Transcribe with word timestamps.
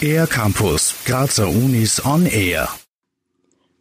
Air 0.00 0.26
Campus, 0.26 0.94
Grazer 1.04 1.48
Unis 1.48 2.04
on 2.04 2.26
Air. 2.26 2.68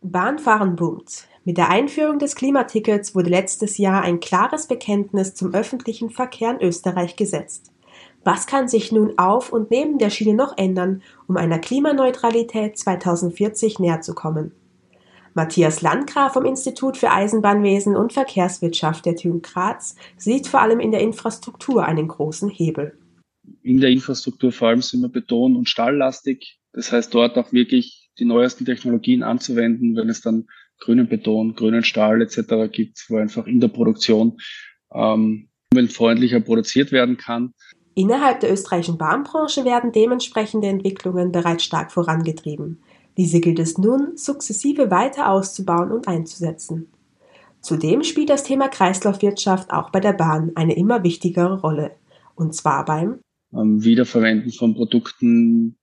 Bahnfahren 0.01 0.75
boomt. 0.75 1.27
Mit 1.43 1.57
der 1.57 1.69
Einführung 1.69 2.19
des 2.19 2.35
Klimatickets 2.35 3.15
wurde 3.15 3.29
letztes 3.29 3.77
Jahr 3.77 4.01
ein 4.01 4.19
klares 4.19 4.67
Bekenntnis 4.67 5.35
zum 5.35 5.53
öffentlichen 5.53 6.09
Verkehr 6.09 6.51
in 6.51 6.61
Österreich 6.61 7.15
gesetzt. 7.15 7.71
Was 8.23 8.47
kann 8.47 8.67
sich 8.67 8.91
nun 8.91 9.17
auf 9.17 9.53
und 9.53 9.69
neben 9.71 9.97
der 9.97 10.09
Schiene 10.09 10.33
noch 10.33 10.57
ändern, 10.57 11.01
um 11.27 11.37
einer 11.37 11.59
Klimaneutralität 11.59 12.77
2040 12.77 13.79
näher 13.79 14.01
zu 14.01 14.15
kommen? 14.15 14.51
Matthias 15.35 15.81
Landgraf 15.81 16.33
vom 16.33 16.45
Institut 16.45 16.97
für 16.97 17.11
Eisenbahnwesen 17.11 17.95
und 17.95 18.13
Verkehrswirtschaft 18.13 19.05
der 19.05 19.15
TU 19.15 19.39
Graz 19.41 19.95
sieht 20.17 20.47
vor 20.47 20.61
allem 20.61 20.79
in 20.79 20.91
der 20.91 21.01
Infrastruktur 21.01 21.85
einen 21.85 22.07
großen 22.07 22.49
Hebel. 22.49 22.97
In 23.65 23.81
der 23.81 23.89
Infrastruktur 23.89 24.51
vor 24.51 24.67
allem 24.67 24.83
sind 24.83 25.01
wir 25.01 25.09
beton- 25.09 25.55
und 25.55 25.67
stahllastig. 25.67 26.59
Das 26.71 26.91
heißt, 26.91 27.11
dort 27.15 27.35
auch 27.35 27.51
wirklich 27.51 28.11
die 28.19 28.25
neuesten 28.25 28.63
Technologien 28.63 29.23
anzuwenden, 29.23 29.95
wenn 29.95 30.07
es 30.07 30.21
dann 30.21 30.45
grünen 30.79 31.09
Beton, 31.09 31.55
grünen 31.55 31.83
Stahl 31.83 32.21
etc. 32.21 32.71
gibt, 32.71 33.03
wo 33.09 33.17
einfach 33.17 33.47
in 33.47 33.59
der 33.59 33.69
Produktion 33.69 34.37
ähm, 34.93 35.49
umweltfreundlicher 35.73 36.41
produziert 36.41 36.91
werden 36.91 37.17
kann. 37.17 37.55
Innerhalb 37.95 38.39
der 38.41 38.53
österreichischen 38.53 38.99
Bahnbranche 38.99 39.65
werden 39.65 39.91
dementsprechende 39.91 40.67
Entwicklungen 40.67 41.31
bereits 41.31 41.63
stark 41.63 41.91
vorangetrieben. 41.91 42.83
Diese 43.17 43.39
gilt 43.39 43.57
es 43.57 43.79
nun, 43.79 44.15
sukzessive 44.15 44.91
weiter 44.91 45.31
auszubauen 45.31 45.91
und 45.91 46.07
einzusetzen. 46.07 46.87
Zudem 47.61 48.03
spielt 48.03 48.29
das 48.29 48.43
Thema 48.43 48.67
Kreislaufwirtschaft 48.67 49.71
auch 49.71 49.89
bei 49.89 50.01
der 50.01 50.13
Bahn 50.13 50.51
eine 50.53 50.75
immer 50.75 51.03
wichtigere 51.03 51.61
Rolle. 51.61 51.95
Und 52.35 52.53
zwar 52.53 52.85
beim 52.85 53.21
ähm, 53.55 53.83
Wiederverwenden 53.83 54.51
von 54.51 54.75
Produkten, 54.75 55.77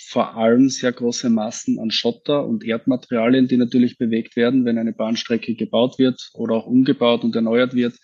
vor 0.00 0.36
allem 0.36 0.68
sehr 0.68 0.92
große 0.92 1.30
Massen 1.30 1.78
an 1.78 1.90
Schotter 1.90 2.44
und 2.44 2.64
Erdmaterialien, 2.64 3.46
die 3.46 3.56
natürlich 3.56 3.98
bewegt 3.98 4.36
werden, 4.36 4.64
wenn 4.64 4.78
eine 4.78 4.92
Bahnstrecke 4.92 5.54
gebaut 5.54 5.98
wird 5.98 6.30
oder 6.34 6.54
auch 6.54 6.66
umgebaut 6.66 7.22
und 7.24 7.36
erneuert 7.36 7.74
wird, 7.74 7.94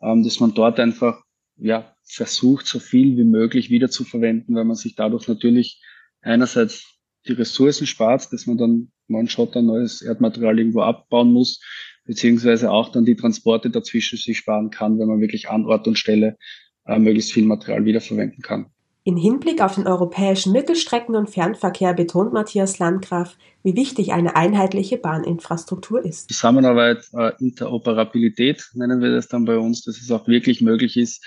ähm, 0.00 0.22
dass 0.22 0.40
man 0.40 0.54
dort 0.54 0.78
einfach 0.78 1.20
ja, 1.56 1.94
versucht, 2.04 2.66
so 2.66 2.78
viel 2.78 3.16
wie 3.16 3.24
möglich 3.24 3.70
wiederzuverwenden, 3.70 4.54
weil 4.54 4.64
man 4.64 4.76
sich 4.76 4.94
dadurch 4.94 5.28
natürlich 5.28 5.82
einerseits 6.20 6.98
die 7.26 7.32
Ressourcen 7.32 7.86
spart, 7.86 8.32
dass 8.32 8.46
man 8.46 8.58
dann 8.58 8.92
neuen 9.08 9.28
Schotter, 9.28 9.62
neues 9.62 10.02
Erdmaterial 10.02 10.58
irgendwo 10.58 10.82
abbauen 10.82 11.32
muss, 11.32 11.60
beziehungsweise 12.04 12.70
auch 12.70 12.90
dann 12.90 13.04
die 13.04 13.16
Transporte 13.16 13.70
dazwischen 13.70 14.18
sich 14.18 14.38
sparen 14.38 14.70
kann, 14.70 14.98
wenn 14.98 15.08
man 15.08 15.20
wirklich 15.20 15.48
an 15.48 15.66
Ort 15.66 15.86
und 15.86 15.98
Stelle 15.98 16.36
äh, 16.86 16.98
möglichst 16.98 17.32
viel 17.32 17.44
Material 17.44 17.84
wiederverwenden 17.84 18.42
kann. 18.42 18.66
In 19.04 19.16
Hinblick 19.16 19.60
auf 19.60 19.74
den 19.74 19.88
europäischen 19.88 20.52
Mittelstrecken- 20.52 21.16
und 21.16 21.28
Fernverkehr 21.28 21.92
betont 21.92 22.32
Matthias 22.32 22.78
Landgraf, 22.78 23.36
wie 23.64 23.74
wichtig 23.74 24.12
eine 24.12 24.36
einheitliche 24.36 24.96
Bahninfrastruktur 24.96 26.04
ist. 26.04 26.28
Zusammenarbeit, 26.28 27.08
äh, 27.12 27.32
Interoperabilität 27.40 28.70
nennen 28.74 29.00
wir 29.00 29.10
das 29.10 29.26
dann 29.26 29.44
bei 29.44 29.58
uns, 29.58 29.82
dass 29.82 30.00
es 30.00 30.10
auch 30.12 30.28
wirklich 30.28 30.60
möglich 30.60 30.96
ist, 30.96 31.24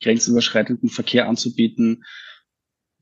grenzüberschreitenden 0.00 0.90
Verkehr 0.90 1.28
anzubieten. 1.28 2.04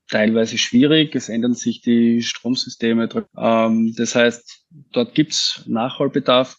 Teilweise 0.09 0.57
schwierig, 0.57 1.15
es 1.15 1.29
ändern 1.29 1.55
sich 1.55 1.83
die 1.83 2.23
Stromsysteme. 2.23 3.07
Ähm, 3.37 3.95
das 3.97 4.15
heißt, 4.15 4.65
dort 4.93 5.15
gibt's 5.15 5.63
Nachholbedarf. 5.67 6.57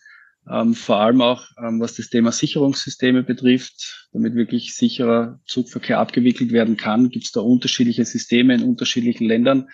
Ähm, 0.50 0.73
vor 0.73 0.97
allem 0.97 1.22
auch, 1.22 1.45
ähm, 1.64 1.80
was 1.80 1.95
das 1.95 2.09
Thema 2.09 2.31
Sicherungssysteme 2.31 3.23
betrifft, 3.23 4.08
damit 4.11 4.34
wirklich 4.34 4.75
sicherer 4.75 5.39
Zugverkehr 5.45 6.00
abgewickelt 6.00 6.52
werden 6.52 6.78
kann, 6.78 7.09
gibt 7.09 7.25
es 7.25 7.31
da 7.31 7.42
unterschiedliche 7.42 8.06
Systeme 8.06 8.56
in 8.56 8.64
unterschiedlichen 8.64 9.25
Ländern. 9.25 9.70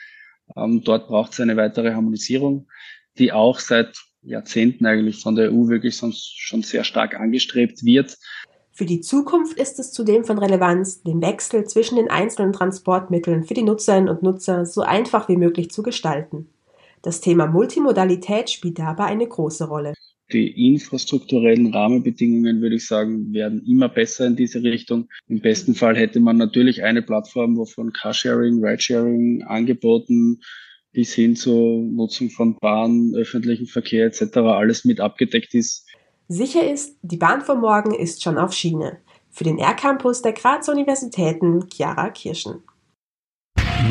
Ähm, 0.56 0.82
dort 0.84 1.08
braucht 1.08 1.34
es 1.34 1.40
eine 1.40 1.56
weitere 1.56 1.94
Harmonisierung, 1.94 2.68
die 3.18 3.32
auch 3.32 3.60
seit 3.60 3.98
Jahrzehnten 4.22 4.86
eigentlich 4.86 5.22
von 5.22 5.36
der 5.36 5.54
EU 5.54 5.70
wirklich 5.70 5.96
sonst 5.96 6.38
schon 6.38 6.64
sehr 6.64 6.84
stark 6.84 7.16
angestrebt 7.16 7.84
wird. 7.86 8.18
Für 8.72 8.86
die 8.86 9.02
Zukunft 9.02 9.58
ist 9.58 9.80
es 9.80 9.92
zudem 9.92 10.26
von 10.26 10.38
Relevanz, 10.38 11.02
den 11.02 11.22
Wechsel 11.22 11.66
zwischen 11.66 11.96
den 11.96 12.12
einzelnen 12.12 12.52
Transportmitteln 12.52 13.46
für 13.46 13.54
die 13.54 13.64
Nutzerinnen 13.64 14.10
und 14.10 14.22
Nutzer 14.22 14.66
so 14.66 14.82
einfach 14.82 15.30
wie 15.30 15.38
möglich 15.38 15.72
zu 15.72 15.82
gestalten. 15.82 16.50
Das 17.02 17.22
Thema 17.22 17.48
Multimodalität 17.48 18.50
spielt 18.50 18.78
dabei 18.78 19.06
eine 19.06 19.28
große 19.28 19.66
Rolle 19.66 19.94
die 20.32 20.68
infrastrukturellen 20.68 21.74
Rahmenbedingungen, 21.74 22.62
würde 22.62 22.76
ich 22.76 22.86
sagen, 22.86 23.34
werden 23.34 23.64
immer 23.66 23.90
besser 23.90 24.28
in 24.28 24.36
diese 24.36 24.62
Richtung. 24.64 25.08
Im 25.28 25.40
besten 25.40 25.74
Fall 25.74 25.96
hätte 25.96 26.20
man 26.20 26.38
natürlich 26.38 26.84
eine 26.84 27.02
Plattform, 27.02 27.58
wo 27.58 27.66
von 27.66 27.94
Carsharing, 27.94 28.64
Ridesharing 28.64 29.44
angeboten 29.44 30.42
bis 30.92 31.14
hin 31.14 31.36
zur 31.36 31.84
Nutzung 31.84 32.30
von 32.30 32.58
Bahn, 32.60 33.14
öffentlichen 33.16 33.68
Verkehr 33.68 34.08
etc. 34.08 34.38
alles 34.38 34.84
mit 34.84 35.00
abgedeckt 35.00 35.54
ist. 35.54 35.86
Sicher 36.28 36.70
ist, 36.70 36.98
die 37.04 37.18
Bahn 37.18 37.42
von 37.42 37.62
morgen 37.62 37.94
ist 37.94 38.24
schon 38.24 38.38
auf 38.38 38.52
Schiene. 38.52 38.98
Für 39.30 39.44
den 39.44 39.60
R-Campus 39.60 40.24
der 40.24 40.34
Grazer 40.34 40.74
Universitäten 40.74 41.70
Chiara 41.70 42.10
Kirschen. 42.10 42.64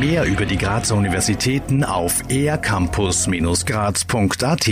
Mehr 0.01 0.25
über 0.25 0.45
die 0.45 0.59
Grazer 0.59 0.97
Universitäten 0.97 1.85
auf 1.85 2.21
ercampus-graz.at 2.29 4.69